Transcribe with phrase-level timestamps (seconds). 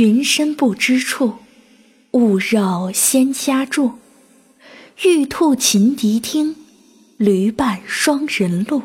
[0.00, 1.40] 云深不知处，
[2.12, 3.98] 雾绕仙家住。
[5.02, 6.56] 玉兔琴笛听，
[7.18, 8.84] 驴伴双人路。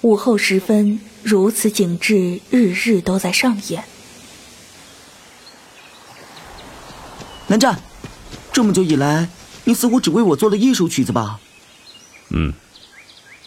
[0.00, 3.84] 午后时分，如此景致日日都在上演。
[7.46, 7.80] 南湛，
[8.52, 9.28] 这么久以来，
[9.62, 11.38] 你似乎只为我做了一首曲子吧？
[12.30, 12.52] 嗯，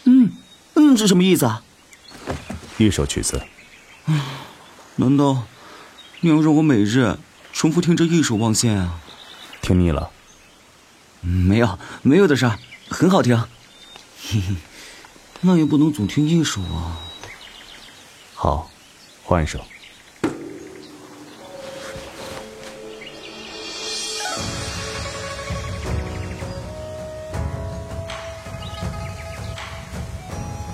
[0.04, 0.32] 嗯
[0.72, 1.62] 嗯，是什么意思啊？
[2.78, 3.42] 一首曲子。
[4.98, 5.42] 难道
[6.20, 7.18] 你要让我每日
[7.52, 8.98] 重复听这一首《望仙》啊？
[9.60, 10.10] 听腻了？
[11.20, 12.50] 没有，没有的事，
[12.88, 13.36] 很好听。
[13.36, 14.54] 嘿嘿。
[15.42, 16.96] 那也不能总听一首啊。
[18.34, 18.70] 好，
[19.22, 19.60] 换一首。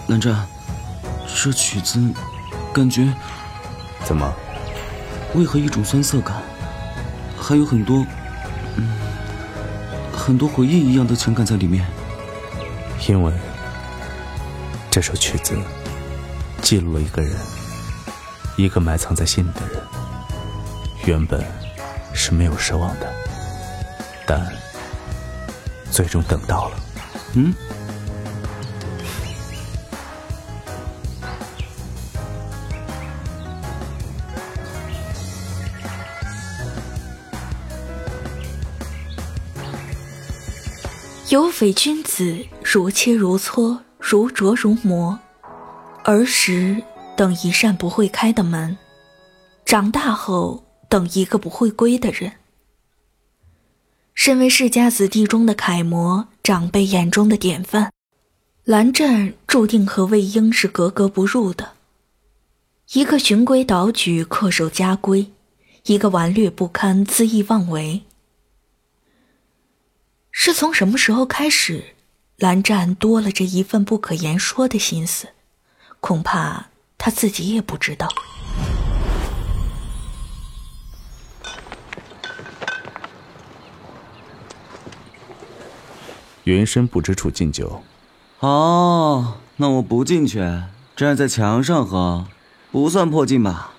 [0.07, 0.47] 蓝湛，
[1.27, 1.99] 这曲子
[2.73, 3.13] 感觉
[4.05, 4.33] 怎么？
[5.35, 6.43] 为何一种酸涩感？
[7.41, 8.05] 还有很多，
[8.77, 8.89] 嗯，
[10.13, 11.87] 很多回忆一样的情感在里面。
[13.09, 13.33] 因为。
[14.91, 15.57] 这首曲子
[16.61, 17.35] 记录了一个人，
[18.59, 19.83] 一个埋藏在心里的人。
[21.07, 21.43] 原本
[22.13, 23.11] 是没有奢望的，
[24.27, 24.47] 但
[25.91, 26.77] 最终等到了。
[27.33, 27.55] 嗯。
[41.29, 43.79] 有匪君子，如切如磋。
[44.05, 45.17] 如琢如磨，
[46.03, 46.83] 儿时
[47.17, 48.77] 等一扇不会开的门，
[49.65, 52.33] 长大后等一个不会归的人。
[54.13, 57.93] 身为世家子弟中的楷模，长辈眼中的典范，
[58.65, 61.75] 蓝湛注定和魏婴是格格不入的。
[62.95, 65.31] 一个循规蹈矩、恪守家规，
[65.85, 68.03] 一个顽劣不堪、恣意妄为。
[70.33, 71.95] 是从什么时候开始？
[72.39, 75.29] 蓝湛多了这一份不可言说的心思，
[76.01, 78.09] 恐怕他自己也不知道。
[86.45, 87.85] 云深不知处敬酒。
[88.41, 90.41] 哦，那我不进去，
[90.97, 92.27] 站在墙上喝，
[92.73, 93.75] 不算破镜吧？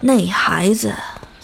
[0.00, 0.94] 那孩子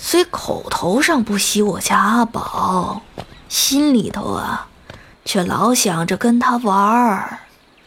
[0.04, 3.02] 虽口头上不喜我家阿宝。
[3.48, 4.68] 心里头啊，
[5.24, 7.38] 却老想着跟他玩儿。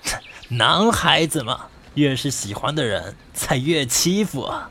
[0.48, 1.66] 男孩子嘛，
[1.96, 4.70] 越是喜欢的人，才越欺负啊。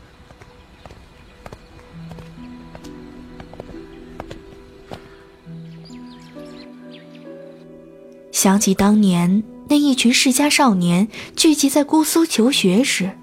[8.32, 13.19] 想起当年那一群世家少年聚集在姑苏求学时，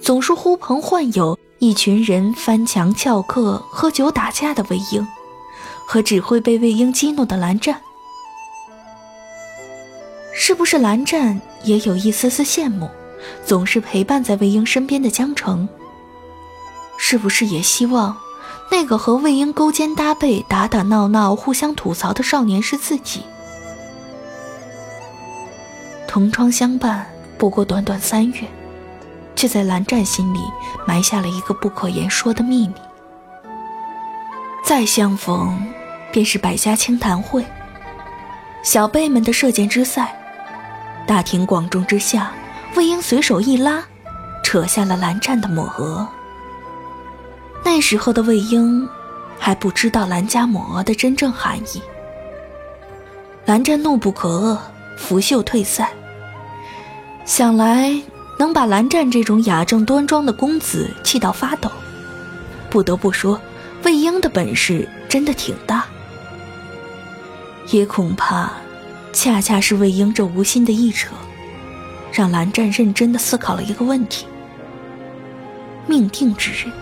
[0.00, 5.06] 总是呼朋唤友，一群人翻墙翘课、喝酒打架的魏婴。
[5.86, 7.78] 和只会被魏婴激怒的蓝湛，
[10.32, 12.88] 是不是蓝湛也有一丝丝羡慕，
[13.44, 15.68] 总是陪伴在魏婴身边的江城？
[16.96, 18.16] 是不是也希望
[18.70, 23.20] 那个和魏婴勾肩搭背、打打闹闹、互相吐槽的少年是自己？
[26.08, 28.48] 同窗相伴不过短短三月，
[29.36, 30.40] 却在蓝湛心里
[30.86, 32.74] 埋下了一个不可言说的秘密。
[34.64, 35.58] 再相逢，
[36.10, 37.44] 便是百家清谈会。
[38.62, 40.16] 小辈们的射箭之赛，
[41.06, 42.32] 大庭广众之下，
[42.74, 43.84] 魏婴随手一拉，
[44.42, 46.08] 扯下了蓝湛的抹额。
[47.62, 48.88] 那时候的魏婴
[49.38, 51.82] 还不知道蓝家抹额的真正含义。
[53.44, 54.58] 蓝湛怒不可遏，
[54.96, 55.90] 拂袖退赛。
[57.26, 57.92] 想来
[58.38, 61.70] 能把蓝湛这种雅正端庄的公子气到发抖，
[62.70, 63.40] 不得不说。
[63.84, 65.84] 魏婴的本事真的挺大，
[67.70, 68.50] 也恐怕，
[69.12, 71.10] 恰恰是魏婴这无心的一扯，
[72.10, 74.26] 让蓝湛认真的思考了一个问题：
[75.86, 76.72] 命定之人，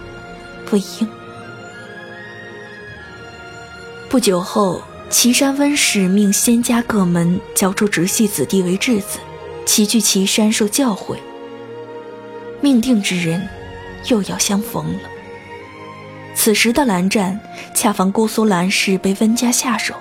[0.70, 1.08] 魏婴。
[4.08, 9.18] 不久后，岐山温氏命仙家各门交出直系子弟为质子，
[9.66, 11.16] 齐聚岐山受教诲。
[12.62, 13.46] 命定之人，
[14.06, 15.10] 又要相逢了。
[16.34, 17.38] 此时的蓝湛，
[17.74, 19.94] 恰逢姑苏蓝氏被温家下手，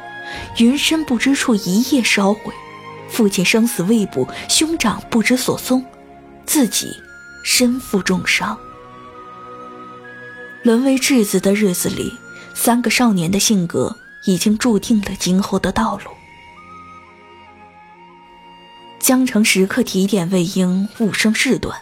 [0.59, 2.53] 云深不知处一夜烧毁，
[3.09, 5.83] 父亲生死未卜，兄长不知所踪，
[6.45, 6.95] 自己
[7.43, 8.57] 身负重伤。
[10.63, 12.13] 沦为质子的日子里，
[12.53, 16.11] 三个少年的性格已经注定了今后的道路。
[18.99, 21.75] 江城时刻提点魏婴勿生事端，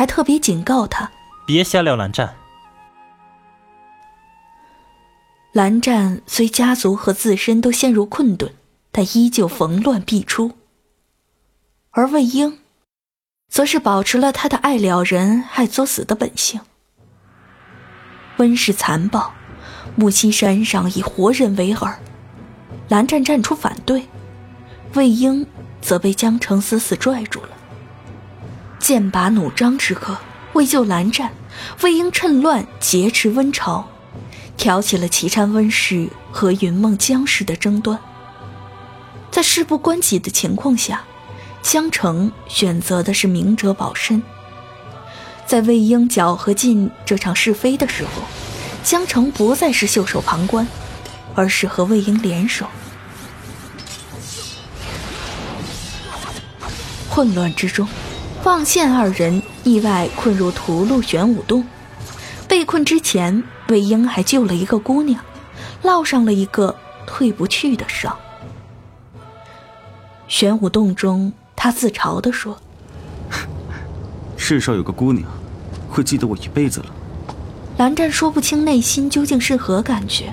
[0.00, 1.10] 还特别警告他
[1.46, 2.34] 别瞎撩蓝湛。
[5.52, 8.50] 蓝湛虽家族和自身都陷入困顿，
[8.90, 10.52] 但依旧逢乱必出。
[11.90, 12.60] 而魏婴，
[13.50, 16.62] 则是保持了他的爱撩人、爱作死的本性。
[18.38, 19.34] 温氏残暴，
[19.96, 21.94] 木溪山上以活人为饵，
[22.88, 24.08] 蓝湛站出反对，
[24.94, 25.46] 魏婴
[25.82, 27.59] 则被江澄死死拽住了。
[28.90, 30.18] 剑拔弩张之刻，
[30.54, 31.30] 为救蓝湛，
[31.82, 33.84] 魏婴趁乱劫持温晁。
[34.56, 37.96] 挑起了岐山温氏和云梦江氏的争端。
[39.30, 41.04] 在事不关己的情况下，
[41.62, 44.20] 江城选择的是明哲保身。
[45.46, 48.24] 在魏婴搅和进这场是非的时候，
[48.82, 50.66] 江城不再是袖手旁观，
[51.36, 52.66] 而是和魏婴联手。
[57.08, 57.86] 混乱之中，
[58.44, 61.64] 望县二人意外困入屠戮玄武洞。
[62.48, 63.42] 被困之前。
[63.70, 65.22] 魏婴还救了一个姑娘，
[65.84, 66.74] 烙上了一个
[67.06, 68.18] 退不去的伤。
[70.26, 72.58] 玄武洞中，他自嘲地说
[74.36, 75.24] ：“世上有个姑娘，
[75.88, 76.86] 会记得我一辈子了。”
[77.78, 80.32] 蓝湛说不清内心究竟是何感觉，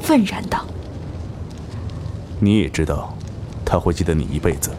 [0.00, 0.64] 愤然道
[2.40, 3.14] ：“你也知道，
[3.66, 4.70] 她会记得你一辈子。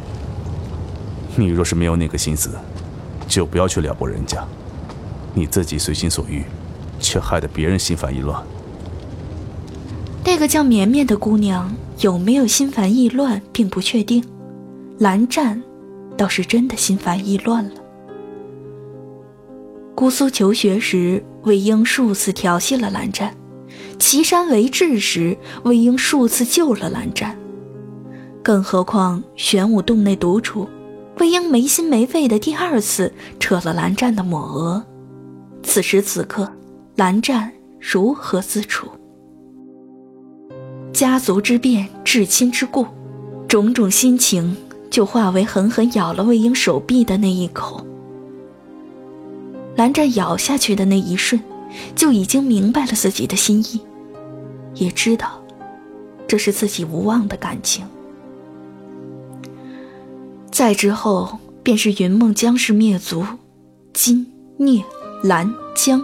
[1.37, 2.49] 你若是没有那个心思，
[3.27, 4.45] 就不要去撩拨人家，
[5.33, 6.43] 你自己随心所欲。”
[6.99, 8.43] 却害得别人心烦意乱。
[10.25, 14.23] 那个叫绵绵的姑娘有没有心烦意乱，并不确定。
[14.97, 15.61] 蓝湛
[16.17, 17.75] 倒是真的心烦意乱了。
[19.93, 23.29] 姑苏求学时，魏婴数次调戏了蓝湛；
[23.99, 27.37] 岐山为质时，魏婴数次救了蓝湛。
[28.41, 30.67] 更何况玄武洞内独处，
[31.19, 34.83] 魏婴没心没肺的第二次扯了蓝湛的抹额。
[35.63, 36.51] 此时此刻。
[36.97, 38.87] 蓝湛如何自处？
[40.91, 42.87] 家族之变，至亲之故，
[43.47, 44.57] 种种心情
[44.89, 47.85] 就化为狠狠咬了魏婴手臂的那一口。
[49.75, 51.39] 蓝湛咬下去的那一瞬，
[51.95, 53.79] 就已经明白了自己的心意，
[54.73, 55.39] 也知道
[56.27, 57.85] 这是自己无望的感情。
[60.57, 63.23] 再之后，便是云梦江氏灭族，
[63.93, 64.25] 金、
[64.57, 64.83] 聂、
[65.21, 66.03] 蓝、江。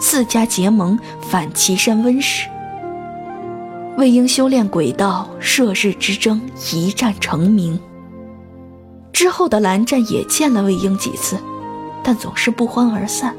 [0.00, 2.48] 四家结盟反岐山温氏，
[3.96, 6.42] 魏婴修炼鬼道，射日之争
[6.74, 7.78] 一战成名。
[9.12, 11.38] 之后的蓝湛也见了魏婴几次，
[12.02, 13.32] 但总是不欢而散。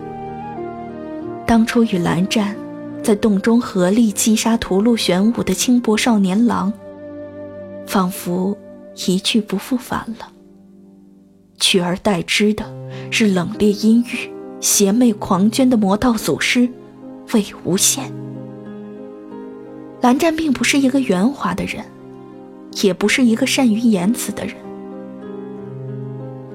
[1.46, 2.56] 当初与蓝湛
[3.04, 6.72] 在洞中合力击杀屠戮玄武的轻薄少年郎，
[7.86, 8.58] 仿佛
[9.06, 10.30] 一去不复返了，
[11.64, 12.66] 取而代之的
[13.10, 14.30] 是冷冽阴郁。
[14.60, 16.70] 邪魅狂狷的魔道祖师
[17.34, 18.02] 魏无羡。
[20.02, 21.84] 蓝湛并不是一个圆滑的人，
[22.82, 24.56] 也不是一个善于言辞的人，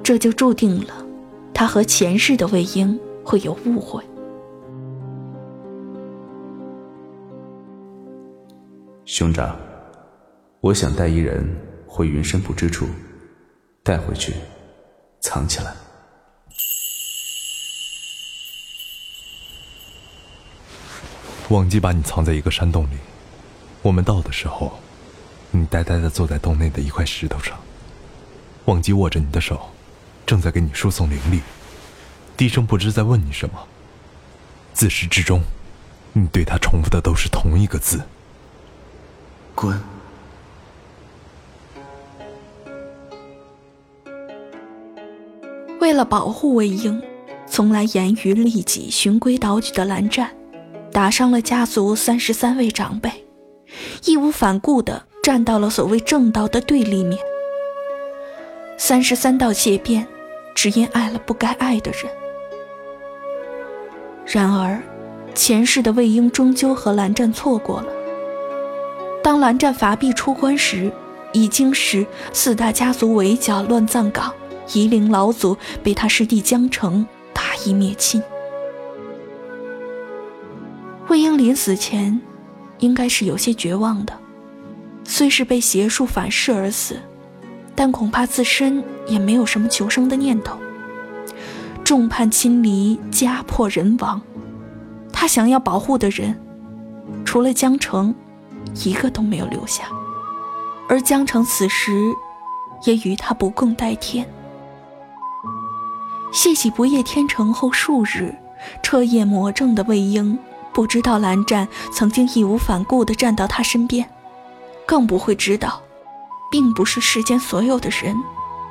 [0.03, 1.07] 这就注定了
[1.53, 4.03] 他和前世的魏婴会有误会。
[9.05, 9.55] 兄长，
[10.61, 11.47] 我想带一人
[11.87, 12.87] 回云深不知处，
[13.83, 14.33] 带回去，
[15.21, 15.75] 藏起来。
[21.49, 22.99] 忘记把你藏在一个山洞里，
[23.81, 24.79] 我们到的时候，
[25.51, 27.59] 你呆呆的坐在洞内的一块石头上。
[28.67, 29.71] 忘记握着你的手，
[30.27, 31.41] 正在给你输送灵力，
[32.37, 33.67] 低声不知在问你什么。
[34.75, 35.43] 自始至终，
[36.13, 38.03] 你对他重复的都是同一个字：
[39.55, 39.98] 滚。
[45.89, 47.03] 为了保护魏婴，
[47.47, 50.29] 从来严于律己、循规蹈矩的蓝湛。
[50.93, 53.11] 打伤了家族三十三位长辈，
[54.05, 57.19] 义无反顾地站到了所谓正道的对立面。
[58.77, 60.07] 三十三道谢变，
[60.55, 62.03] 只因爱了不该爱的人。
[64.27, 64.83] 然而，
[65.35, 67.87] 前世的魏婴终究和蓝湛错过了。
[69.23, 70.93] 当蓝湛伐壁出关时，
[71.33, 74.35] 已经是四大家族围剿乱葬岗，
[74.73, 78.23] 夷陵老祖被他师弟江城大义灭亲。
[81.09, 82.21] 魏婴临死前，
[82.79, 84.13] 应该是有些绝望的。
[85.05, 86.97] 虽是被邪术反噬而死，
[87.75, 90.59] 但恐怕自身也没有什么求生的念头。
[91.83, 94.21] 众叛亲离，家破人亡，
[95.11, 96.39] 他想要保护的人，
[97.25, 98.15] 除了江城，
[98.85, 99.85] 一个都没有留下。
[100.91, 102.13] 而江城此时，
[102.85, 104.29] 也与他不共戴天。
[106.33, 108.35] 谢喜不夜天成后数日，
[108.83, 110.39] 彻夜魔怔的魏婴
[110.73, 114.09] 不知道蓝湛曾经义无反顾地站到他身边，
[114.87, 115.83] 更不会知道，
[116.51, 118.17] 并不是世间所有的人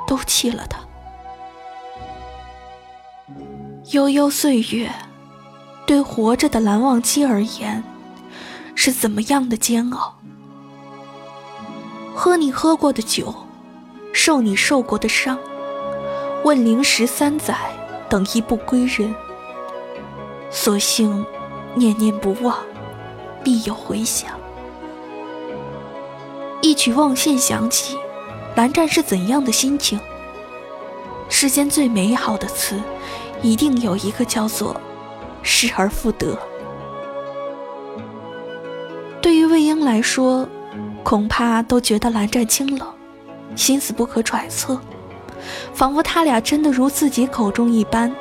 [0.06, 0.80] 都弃了他。
[3.92, 4.92] 悠悠岁月，
[5.86, 7.84] 对活着的蓝忘机而言，
[8.76, 10.14] 是怎么样的煎熬？
[12.14, 13.34] 喝你喝过的酒，
[14.14, 15.38] 受你受过的伤。
[16.44, 17.56] 问灵十三载，
[18.10, 19.14] 等一不归人。
[20.50, 21.26] 所幸
[21.76, 22.58] 念念不忘，
[23.44, 24.32] 必有回响。
[26.62, 27.98] 一曲望线响起，
[28.56, 30.00] 蓝湛是怎样的心情？
[31.30, 32.82] 世间最美好的词，
[33.42, 34.80] 一定有一个叫做
[35.44, 36.38] “失而复得”。
[39.22, 40.48] 对于魏婴来说，
[41.04, 42.88] 恐怕都觉得蓝湛清冷，
[43.56, 44.80] 心思不可揣测。
[45.74, 48.14] 仿佛他俩真的如自己口中一般，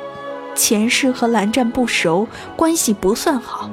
[0.55, 3.69] 前世和蓝湛不熟，关系不算好。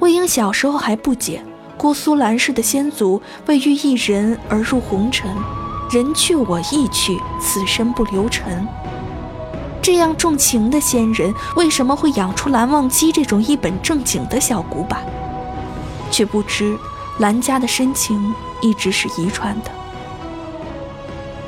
[0.00, 1.44] 魏婴小时候还不解，
[1.76, 5.30] 姑苏蓝氏的先祖为遇一人而入红尘，
[5.90, 8.66] 人去我亦去，此身不留尘。
[9.80, 15.04] 这样重情的仙人，为什么会养出蓝忘机这种一本正经的小古板？
[16.10, 16.78] 却不知
[17.18, 19.70] 蓝家的深情一直是遗传的。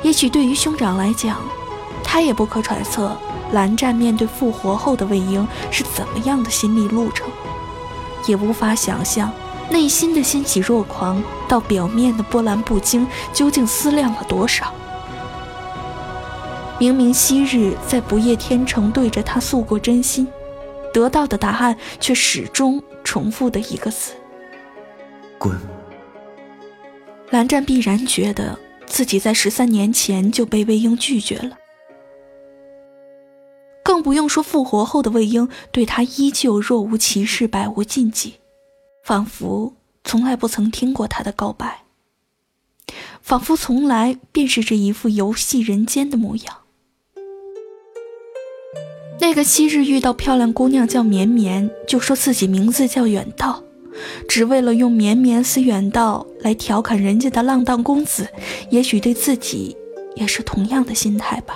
[0.05, 1.41] 也许对于兄长来讲，
[2.03, 3.17] 他也不可揣测
[3.53, 7.27] 蓝湛面对复活后的魏婴是怎么样的心理路程，
[8.27, 9.33] 也无法想象
[9.71, 14.71] 内心的欣喜若狂到表面的波澜不惊究竟思量了多少。
[16.77, 20.27] 明明昔日在不夜天城对着他诉过真心，
[20.93, 24.11] 得到的答案却始终重复的一个字：
[25.39, 25.59] 滚。
[27.31, 28.64] 蓝湛必然觉得。
[28.87, 31.57] 自己在十三年前就被魏婴拒绝了，
[33.83, 38.35] 更不用说复活后的魏婴对他依旧若无其事、百无禁忌，
[39.03, 39.73] 仿佛
[40.03, 41.83] 从来不曾听过他的告白，
[43.21, 46.59] 仿佛从来便是这一副游戏人间的模样。
[49.19, 53.64] 那个昔日遇到漂亮姑娘叫绵绵，就说自己名字叫远道。
[54.27, 58.27] 只为了用绵绵似远道来调侃人家的浪荡公子，
[58.69, 59.75] 也许对自己
[60.15, 61.55] 也是同样的心态吧。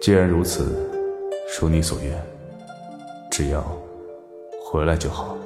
[0.00, 0.74] 既然如此，
[1.60, 2.12] 如你所愿，
[3.30, 3.64] 只要
[4.64, 5.36] 回来就好。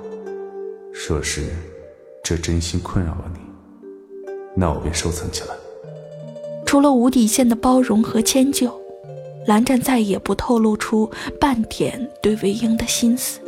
[1.09, 1.45] 若是
[2.25, 3.41] 这真心困扰了你，
[4.57, 5.55] 那我便收藏起来。
[6.65, 8.81] 除了无底线的包容和迁就，
[9.47, 13.39] 蓝湛再也不透露出半点对魏婴的心思。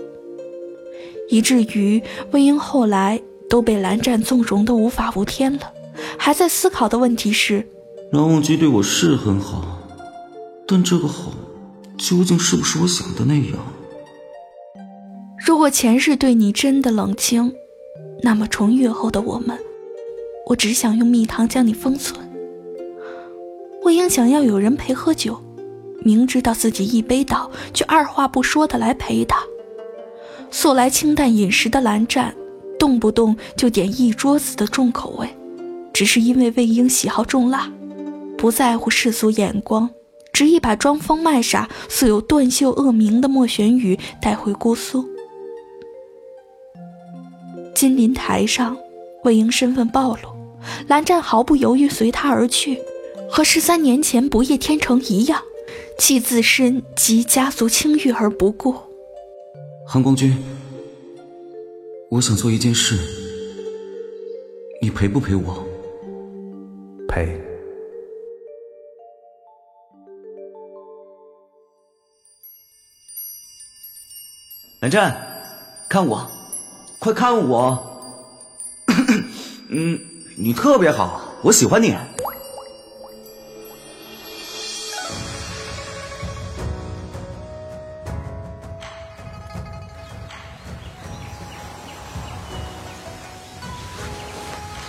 [1.28, 5.72] 以至于魏婴后来都被蓝湛纵容的无法无天了，
[6.18, 7.66] 还在思考的问题是：
[8.12, 9.78] 蓝忘机对我是很好，
[10.66, 11.32] 但这个好，
[11.96, 13.58] 究竟是不是我想的那样？
[15.46, 17.52] 如果前世对你真的冷清，
[18.22, 19.58] 那么重遇后的我们，
[20.46, 22.18] 我只想用蜜糖将你封存。
[23.84, 25.40] 魏婴想要有人陪喝酒，
[26.02, 29.38] 明知道自己一杯倒，却二话不说的来陪他。
[30.50, 32.34] 素来清淡饮食的蓝湛，
[32.78, 35.28] 动不动就点一桌子的重口味，
[35.92, 37.70] 只是因为魏婴喜好重辣，
[38.36, 39.88] 不在乎世俗眼光，
[40.32, 45.08] 执意把装疯卖傻、素有断袖恶名的莫玄羽带回姑苏。
[47.74, 48.76] 金陵台上，
[49.24, 50.30] 魏婴身份暴露，
[50.88, 52.80] 蓝湛毫不犹豫随他而去，
[53.30, 55.40] 和十三年前不夜天成一样，
[55.98, 58.74] 弃自身及家族清誉而不顾。
[59.90, 60.36] 韩光君，
[62.10, 62.94] 我想做一件事，
[64.82, 65.66] 你陪不陪我？
[67.08, 67.40] 陪。
[74.80, 75.16] 蓝湛，
[75.88, 76.30] 看我，
[76.98, 78.02] 快看我！
[79.70, 79.98] 嗯，
[80.36, 81.96] 你特别好，我喜欢你。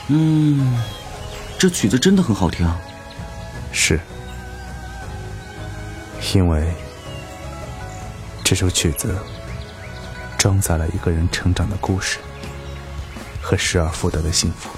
[0.09, 0.77] 嗯，
[1.57, 2.67] 这曲子真的很好听。
[3.71, 3.99] 是，
[6.33, 6.73] 因为
[8.43, 9.15] 这首曲子
[10.37, 12.17] 装载了一个人成长的故事
[13.39, 14.69] 和失而复得的幸福。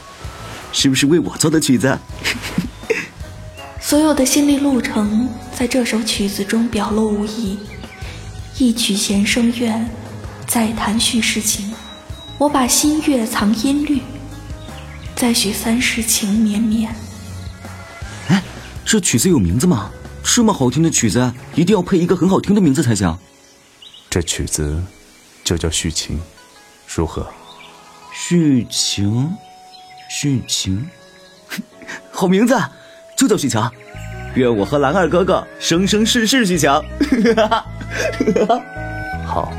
[0.73, 1.97] 是不是为我做的曲子？
[3.79, 7.57] 所有的心理路程在这首曲子中表露无遗。
[8.57, 9.89] 一曲弦声怨，
[10.45, 11.73] 再弹叙事情。
[12.37, 14.01] 我把心月藏音律。
[15.21, 16.91] 再许三世情绵绵，
[18.27, 18.41] 哎
[18.83, 19.91] 这曲子有名字吗？
[20.23, 23.15] 这么好听的曲子，一定要配一个很好听的名字才行。
[24.09, 24.83] 这曲子
[25.43, 26.19] 就叫续情，
[26.87, 27.31] 如何？
[28.11, 29.31] 续情，
[30.09, 30.89] 续情，
[32.11, 32.59] 好名字，
[33.15, 33.61] 就叫续情。
[34.33, 36.83] 愿我和兰二哥哥生生世世续强。
[39.23, 39.53] 好。